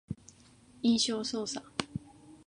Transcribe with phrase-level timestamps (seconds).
[0.81, 1.61] 印象操作